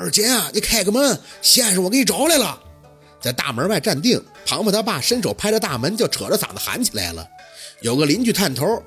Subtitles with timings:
[0.00, 2.58] 二姐啊，你开个门，先生我给你找来了。
[3.20, 7.28] 在大门外站定，庞庞他爸伸手拍着大门，就扯着嗓子喊起来了。
[7.82, 8.82] 有个邻居探头：“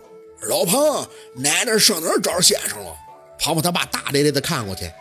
[0.49, 2.95] 老庞，奶奶上哪儿找先生了？”
[3.37, 4.91] 庞庞他爸大咧咧的看过去：“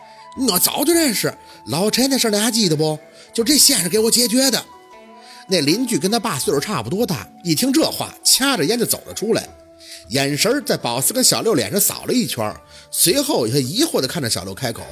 [0.47, 1.33] 我早就认识
[1.65, 2.99] 老陈那事，你还记得不？
[3.33, 4.63] 就这先生给我解决的。”
[5.49, 9.49] 那邻居跟他爸岁数差不多大，一听这话，掐着烟就走了出来，
[10.09, 12.55] 眼神在宝四跟小六脸上扫了一圈，
[12.91, 14.83] 随后也疑惑的看着小六开口：“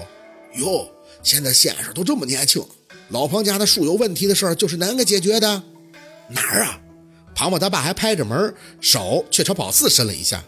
[0.57, 0.89] 哟，
[1.23, 2.63] 现在先生都这么年轻。”
[3.09, 5.63] 老庞家的树有问题的事儿，就是难给解决的？
[6.30, 6.80] 哪儿啊？
[7.35, 10.41] 庞庞他爸还拍着门，手却朝宝四伸了一下。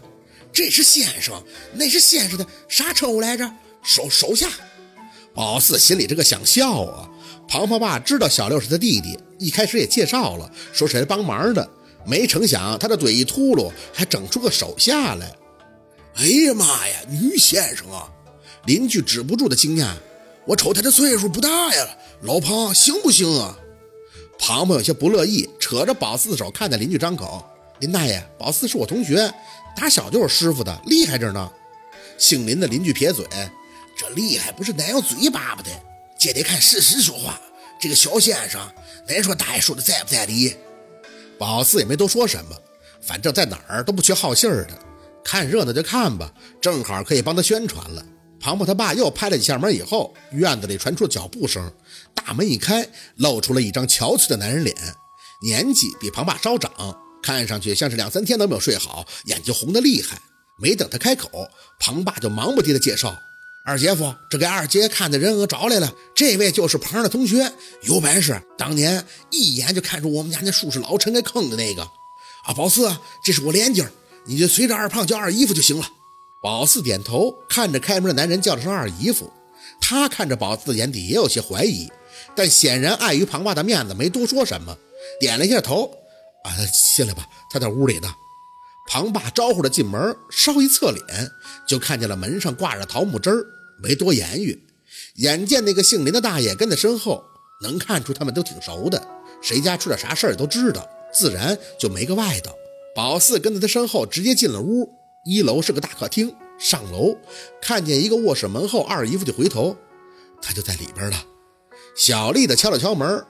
[0.50, 1.42] 这是先生，
[1.74, 3.52] 那是先生的啥称呼来着？
[3.82, 4.48] 手手下。
[5.34, 7.10] 宝四心里这个想笑啊。
[7.46, 11.68] 庞庞爸知道小六是他弟弟，一开始也介绍了，说是来帮忙的。
[12.06, 15.30] 没成想他的嘴一秃噜，还整出个手下来。
[16.14, 18.08] 哎呀妈呀，女先生啊！
[18.64, 19.92] 邻居止不住的惊讶。
[20.46, 21.88] 我瞅他这岁数不大呀。
[22.22, 23.58] 老庞行不行啊？
[24.38, 27.44] 庞庞有些不乐意，扯着宝四的手，看着邻居张口
[27.80, 29.32] ：“林大爷，宝四是我同学，
[29.76, 31.50] 打小就是师傅的，厉害着呢。”
[32.18, 33.26] 姓林的邻居撇嘴
[33.96, 35.70] ：“这厉害不是奶用嘴巴巴的，
[36.18, 37.40] 这得看事实说话。
[37.80, 38.60] 这个小先生，
[39.06, 40.56] 恁说大爷说的在不在理？”
[41.38, 42.56] 宝四也没多说什么，
[43.00, 44.78] 反正在哪儿都不缺好信儿的，
[45.22, 48.04] 看热闹就看吧，正好可以帮他宣传了。
[48.44, 51.72] 庞庞他爸又拍了几下门，以后院子里传出了脚步声。
[52.14, 52.86] 大门一开，
[53.16, 54.76] 露出了一张憔悴的男人脸，
[55.40, 56.70] 年纪比庞爸稍长，
[57.22, 60.20] 看上去像是两三天都没有睡好，眼睛红得厉害。
[60.60, 61.48] 没等他开口，
[61.80, 63.16] 庞爸就忙不迭地介绍
[63.64, 67.50] ：“二姐夫，这给二姐看的人我找来了，这位就是庞的同学，
[67.84, 71.82] 有本事，当年一眼就看出我们家那树是老陈给坑的那个。
[72.44, 72.94] 啊，宝四，
[73.24, 73.88] 这是我连襟，
[74.26, 75.88] 你就随着二胖叫二姨夫就行了。”
[76.44, 79.32] 宝四点头，看着开门的男人叫了声“二姨夫”。
[79.80, 81.90] 他看着宝四的眼底也有些怀疑，
[82.36, 84.76] 但显然碍于庞爸的面子，没多说什么，
[85.18, 85.90] 点了一下头
[86.44, 86.52] ：“啊，
[86.94, 88.14] 进来吧，他在屋里呢。”
[88.86, 91.30] 庞爸招呼着进门，稍一侧脸，
[91.66, 93.46] 就看见了门上挂着桃木枝儿，
[93.82, 94.66] 没多言语。
[95.14, 97.24] 眼见那个姓林的大爷跟在身后，
[97.62, 99.02] 能看出他们都挺熟的，
[99.40, 102.54] 谁家出点啥事儿都知道，自然就没个外道。
[102.94, 104.86] 宝四跟在他身后，直接进了屋。
[105.26, 107.16] 一楼是个大客厅，上楼
[107.60, 109.76] 看见一个卧室门后，二姨夫就回头，
[110.40, 111.24] 他就在里边了。
[111.96, 113.24] 小丽的敲了敲门，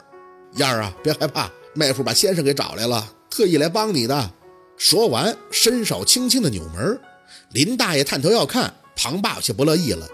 [0.57, 4.33] 燕儿啊，别害怕，妹夫把先生给找来了，特意来帮你的。
[4.77, 7.01] 说完，伸手轻轻的扭门。
[7.51, 10.09] 林大爷探头要看，庞爸有些不乐意了：“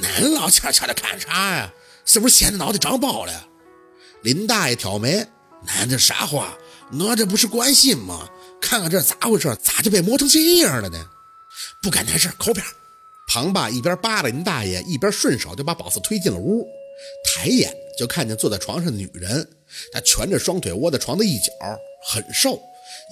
[0.00, 1.72] 恁老悄悄的看啥呀？
[2.04, 3.48] 是不是掀的脑袋长包了？”
[4.22, 5.26] 林大爷挑眉
[5.66, 6.56] ：“恁这啥话？
[6.92, 8.28] 我这不是关心吗？
[8.60, 9.56] 看看这咋回事？
[9.62, 10.98] 咋就被磨成这样了呢？”
[11.82, 12.64] 不干那事，口边。
[13.26, 16.66] 庞爸一边扒拉林大爷，一边顺手就把宝四推进了屋。
[17.24, 19.48] 抬眼就看见坐在床上的女人，
[19.92, 21.52] 她蜷着双腿窝在床的一角，
[22.06, 22.60] 很瘦，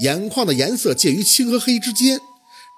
[0.00, 2.20] 眼眶的颜色介于青和黑之间。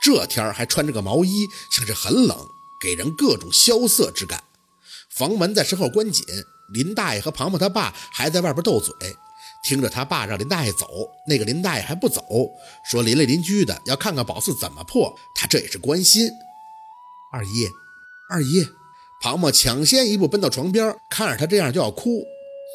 [0.02, 2.38] 这天还穿着个毛衣，像是很冷，
[2.80, 4.44] 给人各种萧瑟之感。
[5.10, 6.24] 房门在身后关紧，
[6.72, 8.94] 林大爷和庞庞他爸还在外边斗嘴。
[9.64, 10.86] 听着他爸让林大爷走，
[11.26, 12.22] 那个林大爷还不走，
[12.88, 16.30] 说邻里邻居的要看看宝四怎么破，他这也是关心。
[17.32, 17.66] 二姨，
[18.30, 18.68] 二姨，
[19.22, 22.22] 庞庞抢先一步奔到床边，看着他这样就要哭。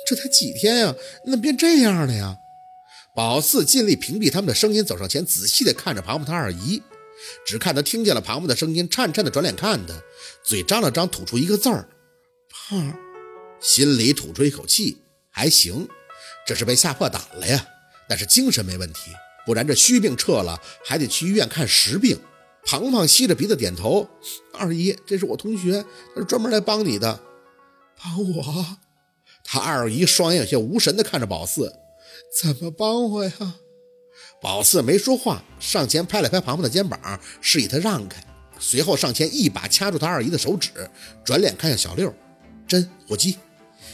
[0.08, 2.38] 这才几天呀，怎么变这样了呀？
[3.16, 6.82] 宝四尽力屏蔽他们的声音，走上前仔细的看着庞庞他二姨，
[7.46, 9.94] 只看他听见了庞庞的声音，颤颤的转脸看他，
[10.44, 11.88] 嘴张了张，吐出一个字儿：
[12.50, 12.98] 胖。
[13.60, 15.88] 心里吐出一口气，还行。
[16.46, 17.66] 这是被吓破胆了呀，
[18.08, 19.12] 但是精神没问题，
[19.46, 22.20] 不然这虚病撤了还得去医院看实病。
[22.66, 24.08] 庞庞吸着鼻子点头
[24.54, 25.84] ：“二姨，这是我同学，
[26.14, 27.20] 他是专门来帮你的。”
[28.02, 28.78] 帮我？
[29.44, 31.74] 他二姨双眼有些无神的看着宝四
[32.42, 33.32] ：“怎么帮我呀？”
[34.42, 38.24] 宝四没说话，上前拍了拍庞庞的肩膀，示意他让开，
[38.60, 40.70] 随后上前一把掐住他二姨的手指，
[41.24, 42.14] 转脸看向小六
[42.68, 43.38] ：“真，火机。”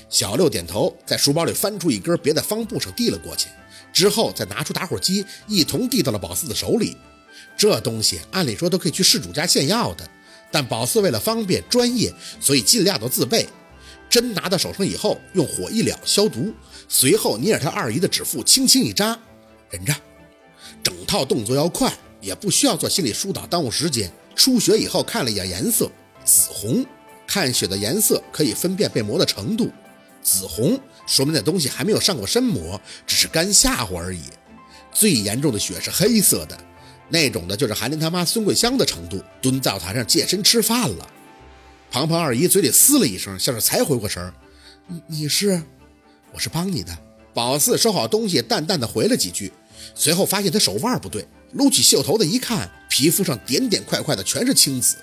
[0.10, 3.50] 小六点头，在书包里翻出一根，别在方布上递了过去，
[3.92, 6.96] 之后再拿出打火机，一同递到了宝四的手里。
[7.58, 10.08] 这东西按理说都可以去事主家献药的，
[10.52, 13.48] 但宝四为了方便专业，所以尽量都自备。
[14.10, 16.54] 针拿到手上以后，用火一燎消毒，
[16.88, 19.18] 随后捏着他二姨的指腹轻轻一扎，
[19.70, 19.94] 忍着。
[20.84, 21.92] 整套动作要快，
[22.22, 24.12] 也不需要做心理疏导，耽误时间。
[24.36, 25.90] 出血以后看了一眼颜色，
[26.24, 26.86] 紫红。
[27.26, 29.72] 看血的颜色可以分辨被磨的程度。
[30.26, 34.24] 紫红说明那东西还没有上过身膜，只是干吓唬而已。
[34.92, 36.58] 最严重的血是黑色的，
[37.10, 41.08] 那种的就是韩林他妈孙桂香的程度，蹲灶台上健身吃饭了。
[41.92, 44.34] 庞庞二姨嘴里嘶了一声，像是才回过神儿
[44.88, 45.62] ：“你你是？
[46.34, 46.98] 我是帮你的。”
[47.36, 49.54] 宝四收好东西，淡淡的回了几句，
[49.94, 54.98] 随后发现他手腕不对，撸起袖头的一看，皮肤上点点块块的全是青紫。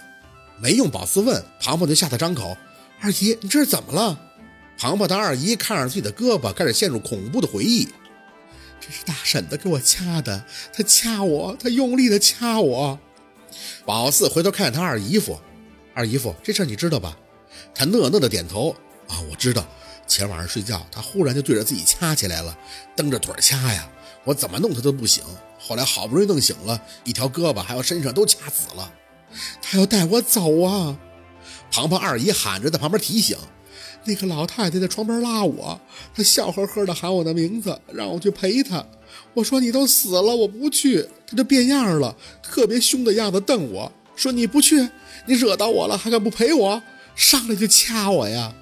[0.58, 2.56] 没用宝四问，庞庞就吓得张口
[3.00, 4.19] ：“二姨，你这是怎么了？”
[4.78, 7.88] 庞庞的二姨看着自己的胳膊，开始陷入恐怖的回忆
[8.80, 12.98] ：“这是大婶子给我掐的，她掐我，她用力的掐我。”
[13.86, 15.38] 宝四回头看见他二姨夫
[15.94, 17.16] ：“二姨夫，这事你知道吧？”
[17.74, 18.74] 他讷讷的点头
[19.08, 19.64] ：“啊，我知道。”
[20.08, 22.58] 前晚上睡觉，他忽然就对着自己掐起来了，
[22.96, 23.88] 蹬着腿掐呀，
[24.24, 25.22] 我怎么弄他都不醒。
[25.58, 28.92] 后来好不容易弄醒了，一条胳膊还有身上都掐死了。
[29.62, 30.98] 他要带我走啊！
[31.70, 33.38] 庞庞二姨喊着在旁边提醒。
[34.04, 35.81] 那个老太太在床边拉我，
[36.14, 38.84] 她笑呵呵的喊我的名字，让我去陪她。
[39.34, 41.06] 我说你都死了，我不去。
[41.26, 44.88] 她就变样了，特别凶的样子瞪我说你不去，
[45.26, 46.82] 你惹到我了，还敢不陪我？
[47.14, 48.54] 上来就掐我呀！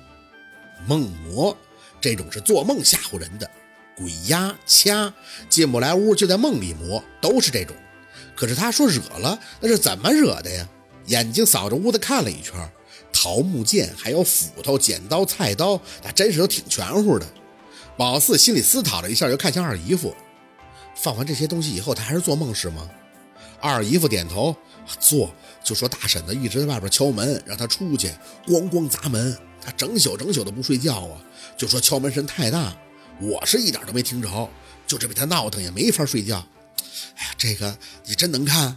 [0.87, 1.57] 梦魔，
[2.01, 3.49] 这种是做梦吓唬人的，
[3.97, 5.13] 鬼压掐，
[5.49, 7.77] 进不来屋就在梦里磨，都是这种。
[8.35, 10.69] 可是他说惹了，那是怎么惹的呀？
[11.07, 12.55] 眼睛扫着屋子看了一圈，
[13.13, 17.27] 桃木剑，还有斧头、剪刀、菜刀，那真是都挺全乎的。
[17.97, 20.15] 宝四心里思考了一下，又看向二姨夫，
[20.97, 22.89] 放完这些东西以后，他还是做梦是吗？
[23.61, 24.57] 二姨夫点头，
[24.99, 25.31] 做。
[25.63, 28.09] 就说大婶子一直在外边敲门，让他出去，
[28.47, 29.37] 咣咣砸门。
[29.63, 31.21] 他整宿整宿的不睡觉啊，
[31.59, 32.75] 就说敲门声太大，
[33.21, 34.49] 我是一点都没听着，
[34.87, 36.43] 就这被他闹腾也没法睡觉。
[37.17, 37.77] 哎呀，这个
[38.07, 38.75] 你真能看，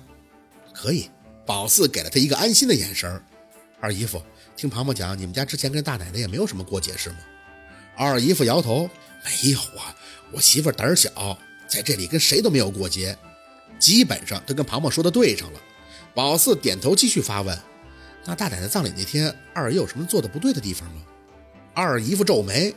[0.74, 1.10] 可以。
[1.46, 3.24] 宝四给了他一个安心的眼神。
[3.84, 4.24] 二姨夫，
[4.56, 7.18] 听庞庞讲，你们家之前跟大奶奶也没有什么过节是吗？
[7.98, 8.90] 二姨夫摇头，
[9.26, 9.94] 没有啊，
[10.32, 11.38] 我媳妇胆小，
[11.68, 13.14] 在这里跟谁都没有过节，
[13.78, 15.60] 基本上都跟庞庞说的对上了。
[16.16, 17.60] 宝四点头继续发问。
[18.24, 21.02] 那大奶奶葬礼那天，二姨有什么做的不对的地方吗？
[21.74, 22.74] 二姨夫皱眉，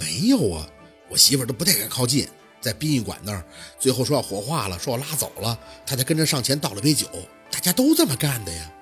[0.00, 0.66] 没有啊，
[1.10, 2.26] 我媳妇都不太敢靠近，
[2.58, 3.44] 在殡仪馆那儿，
[3.78, 7.06] 最后说要火化了，说要拉走了，他才跟着上前倒了杯酒，
[7.50, 8.72] 大家都这么干的呀。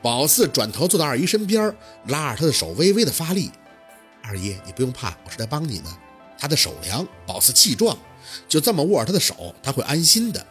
[0.00, 1.74] 宝四转头坐到二姨身边，
[2.06, 3.50] 拉着她的手微微的发力。
[4.22, 5.98] 二姨，你不用怕，我是来帮你呢。
[6.38, 7.98] 他的手凉，宝四气壮，
[8.48, 10.46] 就这么握着他的手，他会安心的。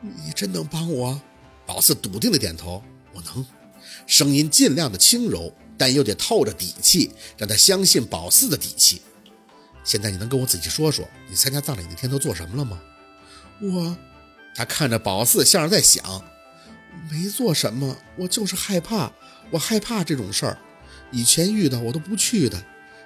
[0.00, 1.20] 你真能帮我？
[1.64, 2.82] 宝四笃定的点头，
[3.12, 3.46] 我能。
[4.06, 9.00] 声音尽量的轻柔，但又得透着底气，让他相信宝四的底气。
[9.84, 12.80] 现在你能跟我仔细说说，你参加葬礼那天都做什么了吗？
[13.60, 13.96] 我，
[14.56, 16.02] 他看着宝四，像是在想，
[17.10, 19.12] 没做什么，我就是害怕，
[19.50, 20.58] 我害怕这种事儿。
[21.10, 22.60] 以前遇到我都不去的，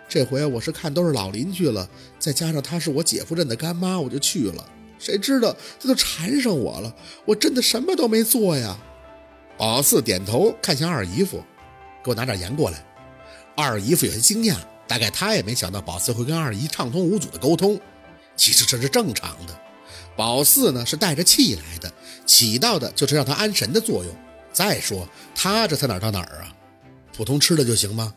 [0.09, 1.89] 这回我是看都是老邻居了，
[2.19, 4.67] 再加上她是我姐夫认的干妈，我就去了。
[4.99, 6.95] 谁知道她都缠上我了，
[7.25, 8.79] 我真的什么都没做呀。
[9.57, 11.45] 宝四点头，看向二姨夫，
[12.03, 12.85] 给我拿点盐过来。
[13.55, 17.79] 二姨夫有些惊讶，大概他也没想到宝四会跟二姨畅通无阻的沟通。
[18.37, 19.61] 其实这是正常的。
[20.17, 21.93] 宝四呢是带着气来的，
[22.31, 24.15] 起到的就是让他安神的作用。
[24.53, 26.55] 再说他这才哪到哪儿啊？
[27.13, 28.15] 普通吃的就行吗？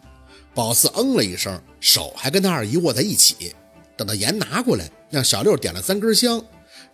[0.54, 3.56] 宝四嗯了一声，手还跟他二姨握在一起。
[3.98, 6.40] 等到盐拿过来，让小六点了三根香，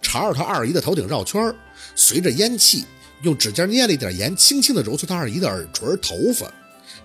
[0.02, 1.54] 朝着他二姨的头顶绕圈，
[1.94, 2.86] 随着烟气。
[3.24, 6.50] 用指尖捏了一点盐，轻轻地揉搓他二姨的耳垂、头发，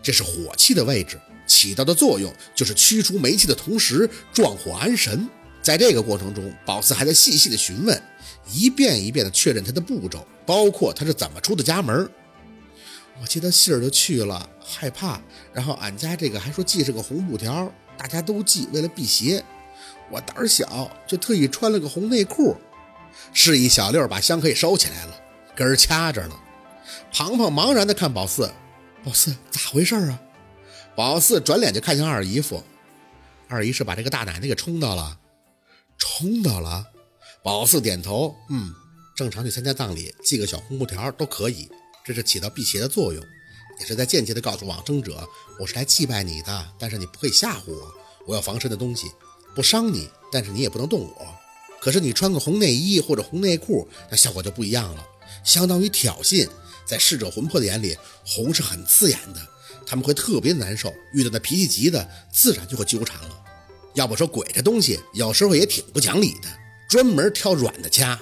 [0.01, 5.29] 这是火气的位置，起到的作用就是驱除霉气的同时壮火安神。
[5.61, 8.01] 在这个过程中，宝四还在细细的询问，
[8.47, 12.09] 一遍一遍的确认他的步骤，包括他是怎么出的家门。
[13.21, 15.21] 我接到信儿就去了，害怕，
[15.53, 19.45] 然后俺家这个还说系上个红布条，大家都系，为了辟邪。
[20.11, 22.57] 我胆儿小，就特意穿了个红内裤。
[23.33, 25.21] 示意小六把香可以收起来了。
[25.55, 26.41] 根儿掐着了，
[27.13, 28.53] 庞庞茫然地看宝四，
[29.05, 30.21] 宝四咋回事啊？
[30.97, 32.63] 宝四转脸就看向二姨夫，
[33.49, 35.19] 二姨是把这个大奶奶给冲到了，
[35.97, 36.89] 冲到了。
[37.45, 38.73] 宝四点头，嗯，
[39.15, 41.69] 正常去参加葬礼，系个小红布条都可以，
[42.03, 43.23] 这是起到辟邪的作用，
[43.79, 45.29] 也是在间接的告诉往生者，
[45.61, 47.95] 我是来祭拜你的，但是你不可以吓唬我，
[48.29, 49.09] 我要防身的东西，
[49.55, 51.27] 不伤你，但是你也不能动我。
[51.83, 55.07] 可是你穿个红内衣或者红内裤，那效果就不一样了。
[55.45, 56.49] 相当于挑衅，
[56.87, 59.49] 在逝者魂魄的眼里，红是很刺眼的，
[59.85, 60.91] 他们会特别难受。
[61.13, 63.45] 遇到那脾气急的，自然就会纠缠了。
[63.93, 66.49] 要不说鬼这东西有时候也挺不讲理的，
[66.95, 68.17] 专门挑软的掐。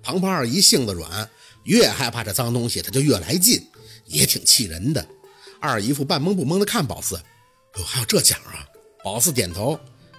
[0.00, 1.28] 庞胖二姨性子软，
[1.64, 3.60] 越害怕这脏东西，他就越来劲，
[4.06, 5.04] 也挺气人的。
[5.60, 7.16] 二姨夫半懵不懵的看宝四，
[7.78, 8.64] 哟，还有这奖啊？
[9.02, 9.76] 宝四点头，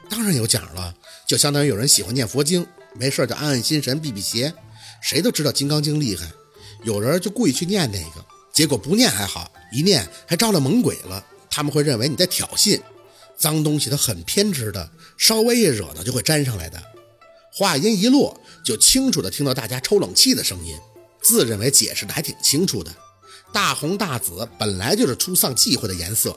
[0.09, 0.93] 当然有奖了，
[1.25, 4.53] 就相当于有人喜欢念佛经，没事就安安心神，避避邪。
[5.01, 6.29] 谁都知道《金刚经》厉害，
[6.83, 11.25] 有人就故意去念那个，结果不念还好，一念还招了猛鬼了。
[11.49, 12.81] 他们会认为你在挑衅。
[13.37, 16.83] 脏东西它很偏执的，稍微一惹到就会粘上来的。
[17.55, 20.75] 话音一落，就清楚的听到大家抽冷气的声音，
[21.21, 22.91] 自认为解释的还挺清楚的。
[23.53, 26.35] 大红大紫本来就是出丧忌讳的颜色，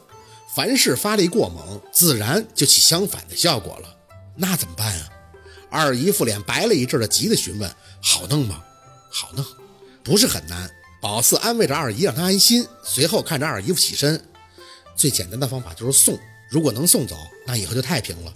[0.54, 3.96] 凡事发力过猛，自然就起相反的效果了。
[4.36, 5.08] 那怎么办啊？
[5.70, 8.62] 二姨夫脸白了一阵的，急的询问：“好弄吗？
[9.10, 9.42] 好弄，
[10.04, 10.70] 不是很难。”
[11.00, 12.66] 宝四安慰着二姨，让她安心。
[12.84, 14.22] 随后看着二姨夫起身，
[14.94, 16.18] 最简单的方法就是送。
[16.50, 18.34] 如果能送走，那以后就太平了。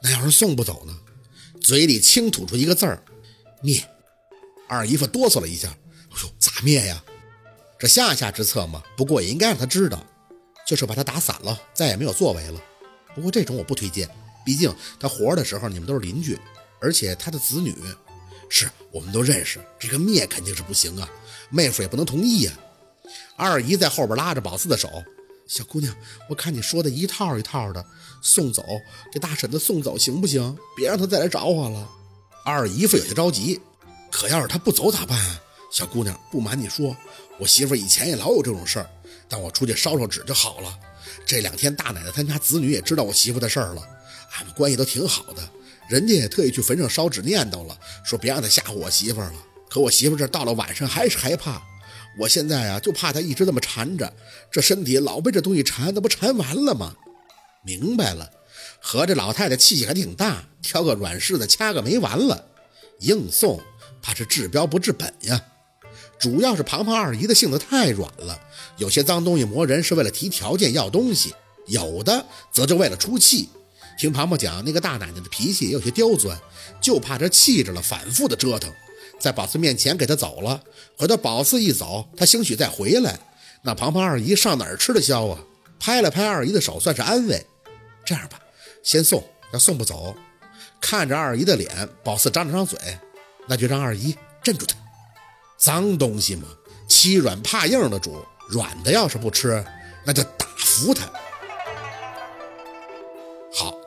[0.00, 0.96] 那要是送不走呢？
[1.64, 3.02] 嘴里轻吐出一个字儿
[3.64, 3.82] ：“灭。”
[4.68, 5.68] 二姨夫哆嗦了一下
[6.12, 7.02] ：“哎呦，咋灭呀？
[7.78, 8.82] 这下下之策嘛。
[8.98, 10.06] 不过也应该让他知道，
[10.66, 12.60] 就是把他打散了，再也没有作为了。
[13.14, 14.06] 不过这种我不推荐，
[14.44, 16.38] 毕竟他活着的时候你们都是邻居，
[16.82, 17.74] 而且他的子女
[18.50, 21.08] 是我们都认识，这个灭肯定是不行啊。
[21.48, 22.52] 妹夫也不能同意呀。”
[23.36, 25.02] 二姨在后边拉着宝四的手。
[25.46, 25.94] 小姑娘，
[26.28, 27.84] 我看你说的一套一套的，
[28.22, 28.64] 送走
[29.12, 30.56] 这大婶子送走行不行？
[30.76, 31.88] 别让她再来找我了。
[32.44, 33.60] 二姨夫有些着急，
[34.10, 35.40] 可要是她不走咋办啊？
[35.70, 36.96] 小姑娘，不瞒你说，
[37.38, 38.88] 我媳妇以前也老有这种事儿，
[39.28, 40.78] 但我出去烧烧纸就好了。
[41.26, 43.82] 这两天大奶奶他家子女也知道我媳妇的事儿了，
[44.36, 45.42] 俺们关系都挺好的，
[45.88, 49.32] 人家也特意去坟上烧纸念叨了，说别让她吓唬我媳妇了。
[49.68, 51.62] 可我媳妇这到了晚上还是害怕。
[52.18, 54.12] 我现在啊，就怕他一直这么缠着，
[54.50, 56.94] 这身体老被这东西缠，那不缠完了吗？
[57.64, 58.30] 明白了，
[58.80, 62.46] 合着老太太气性还挺大，挑个软柿子掐个没完了，
[63.00, 63.60] 硬送
[64.00, 65.42] 怕是治标不治本呀。
[66.18, 68.40] 主要是庞庞二姨的性子太软了，
[68.76, 71.34] 有些脏东西磨人是为了提条件要东西，
[71.66, 73.48] 有的则就为了出气。
[73.98, 76.38] 听庞庞讲，那个大奶奶的脾气也有些刁钻，
[76.80, 78.72] 就怕这气着了，反复的折腾。
[79.20, 80.62] 在宝四面前给他走了，
[80.96, 83.18] 回头宝四一走，他兴许再回来，
[83.62, 85.38] 那庞庞二姨上哪儿吃得消啊？
[85.80, 87.44] 拍了拍二姨的手，算是安慰。
[88.04, 88.38] 这样吧，
[88.82, 90.14] 先送，要送不走，
[90.80, 92.78] 看着二姨的脸，宝四张了张嘴，
[93.46, 94.76] 那就让二姨镇住他。
[95.56, 96.46] 脏东西嘛，
[96.88, 99.64] 欺软怕硬的主，软的要是不吃，
[100.04, 101.10] 那就打服他。